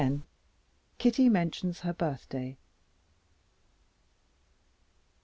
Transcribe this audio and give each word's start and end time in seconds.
Kitty 0.97 1.29
Mentions 1.29 1.81
Her 1.81 1.93
Birthday. 1.93 2.57